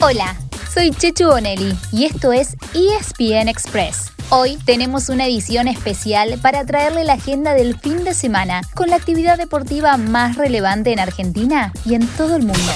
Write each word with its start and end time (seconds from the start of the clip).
Hola, 0.00 0.36
soy 0.72 0.92
Chechu 0.92 1.24
Bonelli 1.24 1.76
y 1.90 2.04
esto 2.04 2.32
es 2.32 2.56
ESPN 2.72 3.48
Express. 3.48 4.12
Hoy 4.30 4.56
tenemos 4.64 5.08
una 5.08 5.26
edición 5.26 5.66
especial 5.66 6.38
para 6.40 6.64
traerle 6.64 7.02
la 7.02 7.14
agenda 7.14 7.52
del 7.52 7.76
fin 7.76 8.04
de 8.04 8.14
semana 8.14 8.60
con 8.76 8.90
la 8.90 8.96
actividad 8.96 9.38
deportiva 9.38 9.96
más 9.96 10.36
relevante 10.36 10.92
en 10.92 11.00
Argentina 11.00 11.72
y 11.84 11.94
en 11.94 12.06
todo 12.06 12.36
el 12.36 12.44
mundo. 12.44 12.72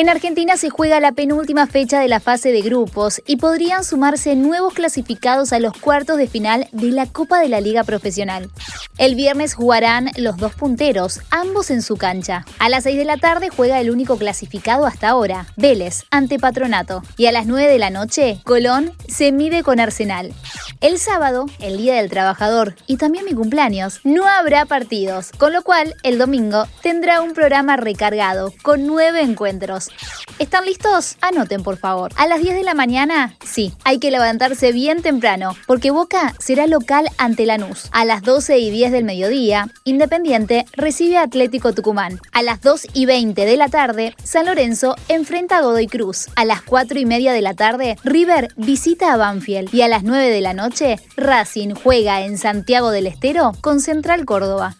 En 0.00 0.08
Argentina 0.08 0.56
se 0.56 0.70
juega 0.70 0.98
la 0.98 1.12
penúltima 1.12 1.66
fecha 1.66 2.00
de 2.00 2.08
la 2.08 2.20
fase 2.20 2.52
de 2.52 2.62
grupos 2.62 3.20
y 3.26 3.36
podrían 3.36 3.84
sumarse 3.84 4.34
nuevos 4.34 4.72
clasificados 4.72 5.52
a 5.52 5.58
los 5.58 5.76
cuartos 5.76 6.16
de 6.16 6.26
final 6.26 6.68
de 6.72 6.90
la 6.90 7.04
Copa 7.04 7.38
de 7.38 7.50
la 7.50 7.60
Liga 7.60 7.84
Profesional. 7.84 8.48
El 8.96 9.14
viernes 9.14 9.52
jugarán 9.52 10.10
los 10.16 10.38
dos 10.38 10.54
punteros, 10.54 11.20
ambos 11.30 11.70
en 11.70 11.82
su 11.82 11.98
cancha. 11.98 12.46
A 12.58 12.70
las 12.70 12.84
6 12.84 12.96
de 12.96 13.04
la 13.04 13.18
tarde 13.18 13.50
juega 13.54 13.78
el 13.78 13.90
único 13.90 14.16
clasificado 14.16 14.86
hasta 14.86 15.10
ahora, 15.10 15.46
Vélez, 15.58 16.04
ante 16.10 16.38
Patronato. 16.38 17.02
Y 17.18 17.26
a 17.26 17.32
las 17.32 17.44
9 17.44 17.70
de 17.70 17.78
la 17.78 17.90
noche, 17.90 18.40
Colón 18.44 18.92
se 19.06 19.32
mide 19.32 19.62
con 19.62 19.80
Arsenal. 19.80 20.32
El 20.80 20.98
sábado, 20.98 21.44
el 21.58 21.76
Día 21.76 21.96
del 21.96 22.08
Trabajador 22.08 22.74
y 22.86 22.96
también 22.96 23.26
mi 23.26 23.34
cumpleaños, 23.34 24.00
no 24.04 24.26
habrá 24.26 24.64
partidos, 24.64 25.30
con 25.36 25.52
lo 25.52 25.60
cual 25.60 25.94
el 26.02 26.16
domingo 26.16 26.66
tendrá 26.80 27.20
un 27.20 27.34
programa 27.34 27.76
recargado 27.76 28.54
con 28.62 28.86
nueve 28.86 29.20
encuentros. 29.20 29.89
¿Están 30.38 30.64
listos? 30.64 31.16
Anoten 31.20 31.62
por 31.62 31.76
favor. 31.76 32.12
A 32.16 32.26
las 32.26 32.40
10 32.40 32.54
de 32.54 32.62
la 32.62 32.72
mañana, 32.72 33.36
sí, 33.44 33.74
hay 33.84 33.98
que 33.98 34.10
levantarse 34.10 34.72
bien 34.72 35.02
temprano, 35.02 35.54
porque 35.66 35.90
Boca 35.90 36.34
será 36.38 36.66
local 36.66 37.08
ante 37.18 37.44
Lanús. 37.44 37.88
A 37.92 38.06
las 38.06 38.22
12 38.22 38.58
y 38.58 38.70
10 38.70 38.92
del 38.92 39.04
mediodía, 39.04 39.68
Independiente 39.84 40.64
recibe 40.72 41.18
a 41.18 41.24
Atlético 41.24 41.74
Tucumán. 41.74 42.20
A 42.32 42.42
las 42.42 42.62
2 42.62 42.86
y 42.94 43.04
20 43.04 43.44
de 43.44 43.56
la 43.56 43.68
tarde, 43.68 44.14
San 44.24 44.46
Lorenzo 44.46 44.96
enfrenta 45.08 45.58
a 45.58 45.60
Godoy 45.62 45.88
Cruz. 45.88 46.28
A 46.36 46.46
las 46.46 46.62
4 46.62 46.98
y 46.98 47.04
media 47.04 47.32
de 47.32 47.42
la 47.42 47.54
tarde, 47.54 47.98
River 48.02 48.48
visita 48.56 49.12
a 49.12 49.16
Banfield. 49.18 49.74
Y 49.74 49.82
a 49.82 49.88
las 49.88 50.04
9 50.04 50.30
de 50.30 50.40
la 50.40 50.54
noche, 50.54 50.98
Racing 51.16 51.74
juega 51.74 52.22
en 52.22 52.38
Santiago 52.38 52.90
del 52.90 53.06
Estero 53.06 53.52
con 53.60 53.80
Central 53.80 54.24
Córdoba. 54.24 54.76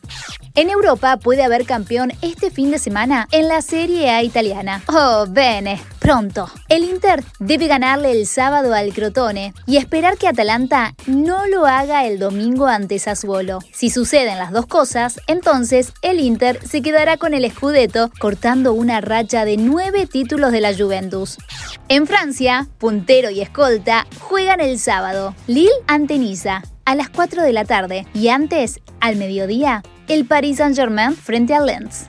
En 0.55 0.69
Europa 0.69 1.17
puede 1.17 1.45
haber 1.45 1.65
campeón 1.65 2.13
este 2.23 2.51
fin 2.51 2.71
de 2.71 2.79
semana 2.79 3.29
en 3.31 3.47
la 3.47 3.63
Serie 3.63 4.11
A 4.11 4.23
italiana. 4.23 4.83
Oh, 5.03 5.25
bene, 5.27 5.81
pronto. 5.99 6.51
El 6.69 6.85
Inter 6.85 7.25
debe 7.39 7.69
ganarle 7.69 8.13
el 8.13 8.27
sábado 8.27 8.75
al 8.75 8.93
Crotone 8.93 9.55
y 9.67 9.79
esperar 9.79 10.19
que 10.19 10.29
Atalanta 10.29 10.95
no 11.07 11.47
lo 11.47 11.65
haga 11.65 12.05
el 12.05 12.19
domingo 12.19 12.67
ante 12.67 12.99
Sassuolo. 12.99 13.61
Si 13.73 13.89
suceden 13.89 14.37
las 14.37 14.53
dos 14.53 14.67
cosas, 14.67 15.19
entonces 15.27 15.95
el 16.03 16.21
Inter 16.21 16.61
se 16.69 16.83
quedará 16.83 17.17
con 17.17 17.33
el 17.33 17.51
Scudetto 17.51 18.11
cortando 18.21 18.75
una 18.75 19.01
racha 19.01 19.47
de 19.47 19.57
nueve 19.57 20.07
títulos 20.07 20.53
de 20.53 20.61
la 20.61 20.77
Juventus. 20.77 21.39
En 21.89 22.07
Francia, 22.07 22.69
puntero 22.77 23.31
y 23.31 23.41
escolta 23.41 24.07
juegan 24.19 24.61
el 24.61 24.79
sábado. 24.79 25.35
Lille 25.47 25.71
ante 25.87 26.19
Niza 26.19 26.61
a 26.85 26.95
las 26.95 27.09
4 27.09 27.43
de 27.43 27.55
la 27.55 27.65
tarde 27.65 28.07
y 28.13 28.29
antes, 28.29 28.81
al 29.01 29.17
mediodía, 29.17 29.83
el 30.09 30.27
Paris 30.27 30.59
Saint-Germain 30.59 31.17
frente 31.17 31.55
al 31.55 31.65
Lens. 31.65 32.07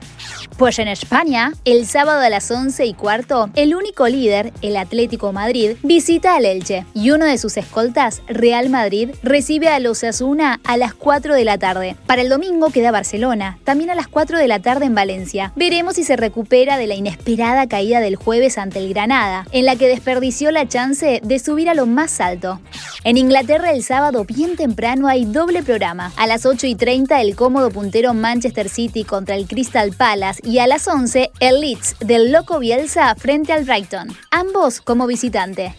Pues 0.62 0.78
en 0.78 0.86
España, 0.86 1.54
el 1.64 1.88
sábado 1.88 2.20
a 2.20 2.30
las 2.30 2.48
11 2.48 2.86
y 2.86 2.94
cuarto, 2.94 3.50
el 3.56 3.74
único 3.74 4.06
líder, 4.06 4.52
el 4.62 4.76
Atlético 4.76 5.32
Madrid, 5.32 5.72
visita 5.82 6.36
al 6.36 6.44
Elche 6.44 6.86
y 6.94 7.10
uno 7.10 7.24
de 7.24 7.36
sus 7.36 7.56
escoltas, 7.56 8.22
Real 8.28 8.70
Madrid, 8.70 9.10
recibe 9.24 9.66
a 9.66 9.80
los 9.80 10.04
Asuna 10.04 10.60
a 10.62 10.76
las 10.76 10.94
4 10.94 11.34
de 11.34 11.44
la 11.44 11.58
tarde. 11.58 11.96
Para 12.06 12.22
el 12.22 12.28
domingo 12.28 12.70
queda 12.70 12.92
Barcelona, 12.92 13.58
también 13.64 13.90
a 13.90 13.96
las 13.96 14.06
4 14.06 14.38
de 14.38 14.46
la 14.46 14.60
tarde 14.60 14.84
en 14.84 14.94
Valencia. 14.94 15.52
Veremos 15.56 15.96
si 15.96 16.04
se 16.04 16.14
recupera 16.14 16.78
de 16.78 16.86
la 16.86 16.94
inesperada 16.94 17.66
caída 17.66 17.98
del 17.98 18.14
jueves 18.14 18.56
ante 18.56 18.78
el 18.78 18.94
Granada, 18.94 19.48
en 19.50 19.64
la 19.64 19.74
que 19.74 19.88
desperdició 19.88 20.52
la 20.52 20.68
chance 20.68 21.20
de 21.24 21.38
subir 21.40 21.70
a 21.70 21.74
lo 21.74 21.86
más 21.86 22.20
alto. 22.20 22.60
En 23.04 23.16
Inglaterra 23.16 23.72
el 23.72 23.82
sábado 23.82 24.24
bien 24.24 24.54
temprano 24.54 25.08
hay 25.08 25.24
doble 25.24 25.64
programa. 25.64 26.12
A 26.16 26.28
las 26.28 26.46
8 26.46 26.68
y 26.68 26.76
30 26.76 27.20
el 27.20 27.34
cómodo 27.34 27.68
puntero 27.72 28.14
Manchester 28.14 28.68
City 28.68 29.02
contra 29.02 29.34
el 29.34 29.48
Crystal 29.48 29.90
Palace 29.90 30.40
y 30.44 30.60
a 30.60 30.68
las 30.68 30.86
11 30.86 31.32
el 31.40 31.60
Leeds 31.60 31.96
del 31.98 32.30
Loco 32.30 32.60
Bielsa 32.60 33.12
frente 33.16 33.52
al 33.52 33.64
Brighton, 33.64 34.06
ambos 34.30 34.80
como 34.80 35.08
visitante. 35.08 35.74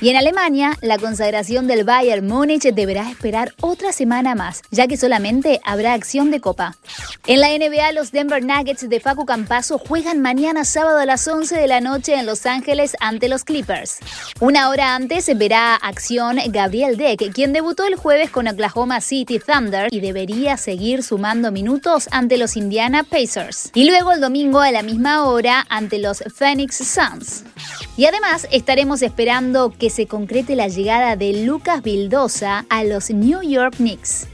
Y 0.00 0.10
en 0.10 0.16
Alemania, 0.16 0.78
la 0.80 0.98
consagración 0.98 1.66
del 1.66 1.82
Bayern 1.82 2.24
Múnich 2.24 2.72
deberá 2.72 3.10
esperar 3.10 3.54
otra 3.60 3.90
semana 3.90 4.36
más, 4.36 4.62
ya 4.70 4.86
que 4.86 4.96
solamente 4.96 5.60
habrá 5.64 5.94
acción 5.94 6.30
de 6.30 6.40
copa. 6.40 6.76
En 7.26 7.40
la 7.40 7.48
NBA, 7.48 7.90
los 7.90 8.12
Denver 8.12 8.44
Nuggets 8.44 8.88
de 8.88 9.00
Facu 9.00 9.26
Campaso 9.26 9.78
juegan 9.78 10.20
mañana 10.20 10.64
sábado 10.64 10.98
a 10.98 11.06
las 11.06 11.26
11 11.26 11.56
de 11.56 11.66
la 11.66 11.80
noche 11.80 12.14
en 12.14 12.26
Los 12.26 12.46
Ángeles 12.46 12.96
ante 13.00 13.28
los 13.28 13.42
Clippers. 13.42 13.98
Una 14.38 14.68
hora 14.68 14.94
antes 14.94 15.36
verá 15.36 15.74
acción 15.74 16.38
Gabriel 16.50 16.67
Deck, 16.68 17.32
quien 17.32 17.52
debutó 17.52 17.84
el 17.84 17.96
jueves 17.96 18.30
con 18.30 18.46
Oklahoma 18.46 19.00
City 19.00 19.38
Thunder 19.38 19.88
y 19.90 20.00
debería 20.00 20.56
seguir 20.56 21.02
sumando 21.02 21.50
minutos 21.50 22.08
ante 22.10 22.36
los 22.36 22.56
Indiana 22.56 23.04
Pacers. 23.04 23.70
Y 23.74 23.86
luego 23.86 24.12
el 24.12 24.20
domingo 24.20 24.60
a 24.60 24.70
la 24.70 24.82
misma 24.82 25.24
hora 25.24 25.66
ante 25.68 25.98
los 25.98 26.22
Phoenix 26.34 26.76
Suns. 26.76 27.44
Y 27.96 28.04
además 28.04 28.46
estaremos 28.50 29.02
esperando 29.02 29.72
que 29.76 29.90
se 29.90 30.06
concrete 30.06 30.56
la 30.56 30.68
llegada 30.68 31.16
de 31.16 31.44
Lucas 31.44 31.82
Vildosa 31.82 32.66
a 32.68 32.84
los 32.84 33.10
New 33.10 33.42
York 33.42 33.76
Knicks. 33.76 34.28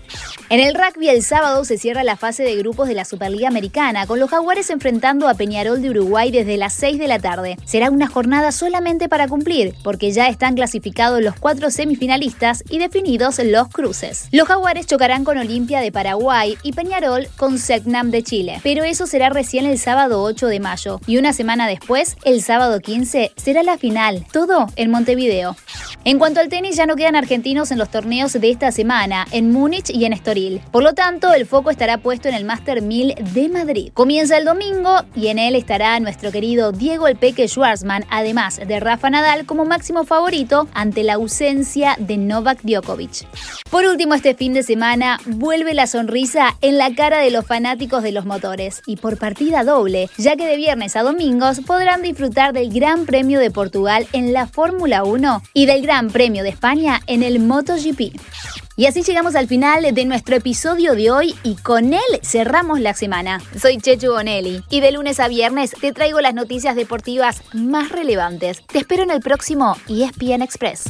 En 0.51 0.61
el 0.61 0.75
rugby 0.75 1.09
el 1.09 1.23
sábado 1.23 1.65
se 1.65 1.79
cierra 1.79 2.05
la 2.05 2.17
fase 2.17 2.43
de 2.43 2.57
grupos 2.57 2.87
de 2.87 2.95
la 2.95 3.05
Superliga 3.05 3.49
Americana, 3.49 4.07
con 4.07 4.21
los 4.21 4.31
Jaguares 4.31 4.71
enfrentando 4.71 5.29
a 5.29 5.35
Peñarol 5.35 5.83
de 5.83 5.91
Uruguay 5.91 6.31
desde 6.31 6.57
las 6.57 6.75
6 6.75 6.99
de 6.99 7.09
la 7.09 7.19
tarde. 7.19 7.57
Será 7.65 7.91
una 7.91 8.09
jornada 8.09 8.53
solamente 8.53 9.09
para 9.09 9.27
cumplir, 9.27 9.75
porque 9.83 10.13
ya 10.13 10.29
están 10.29 10.55
clasificados 10.55 11.23
los 11.23 11.35
cuatro 11.37 11.71
semifinalistas 11.71 12.63
y 12.69 12.79
definidos 12.79 13.41
los 13.43 13.69
cruces. 13.69 14.29
Los 14.33 14.49
Jaguares 14.49 14.87
chocarán 14.87 15.25
con 15.25 15.39
Olimpia 15.39 15.81
de 15.81 15.93
Paraguay 15.93 16.57
y 16.63 16.73
Peñarol 16.73 17.27
con 17.37 17.59
Segnam 17.59 18.11
de 18.11 18.23
Chile, 18.23 18.61
pero 18.63 18.85
eso 18.85 19.07
será 19.07 19.31
recién 19.31 19.67
el 19.67 19.79
sábado 19.79 20.23
8 20.23 20.47
de 20.47 20.61
mayo, 20.61 21.01
y 21.07 21.17
una 21.17 21.33
semana 21.33 21.67
después, 21.67 22.17
el 22.25 22.43
sábado 22.43 22.81
15, 22.81 23.33
será 23.37 23.63
la 23.63 23.79
final, 23.79 24.27
todo 24.33 24.67
en 24.77 24.91
Montevideo. 24.91 25.57
En 26.05 26.19
cuanto 26.19 26.41
al 26.41 26.49
tenis, 26.49 26.77
ya 26.77 26.87
no 26.87 26.97
quedan 26.97 27.17
argentinos 27.17 27.71
en 27.71 27.79
los 27.79 27.89
torneos 27.89 28.33
de 28.33 28.51
esta 28.51 28.73
semana, 28.73 29.27
en 29.31 29.51
Múnich 29.51 29.91
y 29.91 30.04
en 30.05 30.13
Estoril. 30.13 30.61
Por 30.71 30.83
lo 30.83 30.93
tanto, 30.93 31.33
el 31.33 31.47
foco 31.47 31.71
estará 31.71 31.99
puesto 31.99 32.29
en 32.29 32.35
el 32.35 32.45
Master 32.45 32.83
1000 32.83 33.15
de 33.33 33.49
Madrid. 33.49 33.91
Comienza 33.95 34.37
el 34.37 34.45
domingo 34.45 35.03
y 35.17 35.29
en 35.29 35.39
él 35.39 35.55
estará 35.55 35.99
nuestro 36.01 36.31
querido 36.31 36.73
Diego 36.73 37.09
El 37.09 37.17
Peque 37.17 37.49
Schwarzman, 37.49 38.05
además 38.11 38.61
de 38.67 38.81
Rafa 38.81 39.09
Nadal 39.09 39.47
como 39.47 39.65
máximo 39.65 40.05
favorito 40.05 40.69
ante 40.75 41.03
la 41.05 41.15
ausencia 41.15 41.97
de 41.99 42.19
Novak 42.19 42.61
Djokovic. 42.63 43.27
Por 43.71 43.87
último, 43.87 44.15
este 44.15 44.35
fin 44.35 44.53
de 44.53 44.63
semana 44.63 45.19
vuelve 45.25 45.73
la 45.73 45.87
sonrisa 45.87 46.57
en 46.61 46.77
la 46.77 46.95
cara 46.95 47.21
de 47.21 47.31
los 47.31 47.47
fanáticos 47.47 48.03
de 48.03 48.13
los 48.13 48.27
motores 48.27 48.83
y 48.87 48.97
por 48.97 49.19
partida 49.19 49.65
doble, 49.65 50.11
ya 50.19 50.37
que 50.37 50.47
de 50.47 50.57
viernes 50.57 50.97
a 50.97 51.03
domingos 51.03 51.61
podrán 51.61 52.03
disfrutar 52.03 52.53
del 52.53 52.71
Gran 52.71 53.07
Premio 53.07 53.41
de 53.41 53.51
Portugal 53.51 54.07
en 54.13 54.35
la 54.35 54.47
Fórmula 54.47 55.03
1 55.05 55.43
y 55.55 55.67
del 55.67 55.81
Gran 55.81 55.95
Gran 55.95 56.11
Premio 56.11 56.43
de 56.43 56.49
España 56.49 57.01
en 57.07 57.23
el 57.23 57.39
MotoGP. 57.39 58.64
Y 58.77 58.87
así 58.87 59.03
llegamos 59.03 59.37
al 59.37 59.47
final 59.47 59.95
de 59.95 60.05
nuestro 60.05 60.35
episodio 60.35 60.95
de 60.95 61.11
hoy 61.11 61.35
y 61.45 61.55
con 61.55 61.93
él 61.93 62.01
cerramos 62.23 62.81
la 62.81 62.93
semana. 62.93 63.41
Soy 63.61 63.79
Chechu 63.79 64.11
Bonelli 64.11 64.65
y 64.69 64.81
de 64.81 64.91
lunes 64.91 65.21
a 65.21 65.29
viernes 65.29 65.71
te 65.81 65.93
traigo 65.93 66.21
las 66.21 66.35
noticias 66.35 66.75
deportivas 66.75 67.43
más 67.53 67.91
relevantes. 67.91 68.67
Te 68.67 68.79
espero 68.79 69.05
en 69.05 69.13
el 69.13 69.21
próximo 69.21 69.77
ESPN 69.89 70.43
Express. 70.43 70.85